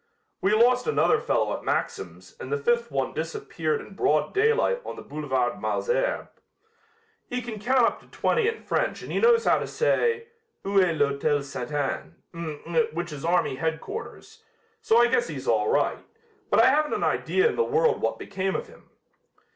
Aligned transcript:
We 0.41 0.55
lost 0.55 0.87
another 0.87 1.19
fellow 1.19 1.55
at 1.55 1.63
Maxim's 1.63 2.35
and 2.39 2.51
the 2.51 2.57
fifth 2.57 2.89
one 2.89 3.13
disappeared 3.13 3.81
in 3.81 3.93
broad 3.93 4.33
daylight 4.33 4.81
on 4.83 4.95
the 4.95 5.03
Boulevard 5.03 5.61
Malesherbes. 5.61 6.29
He 7.27 7.39
can 7.43 7.59
count 7.59 7.85
up 7.85 7.99
to 7.99 8.07
twenty 8.07 8.47
in 8.47 8.63
French 8.63 9.03
and 9.03 9.11
he 9.11 9.19
knows 9.19 9.45
how 9.45 9.59
to 9.59 9.67
say: 9.67 10.29
'Oú 10.65 10.81
est 10.83 10.97
l'hotel 10.97 11.43
St. 11.43 11.71
Anne?' 11.71 12.15
which 12.93 13.13
is 13.13 13.23
army 13.23 13.57
headquarters, 13.57 14.41
so 14.81 14.97
I 14.97 15.05
guess 15.05 15.27
he's 15.27 15.47
all 15.47 15.67
right, 15.69 15.99
but 16.49 16.59
I 16.59 16.65
haven't 16.71 16.95
an 16.95 17.03
idea 17.03 17.47
in 17.47 17.55
the 17.55 17.63
world 17.63 18.01
what 18.01 18.17
became 18.17 18.55
of 18.55 18.65
him." 18.69 18.89